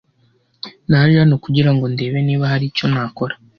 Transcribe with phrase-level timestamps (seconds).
[0.89, 3.35] naje hano kugira ngo ndebe niba hari icyo nakora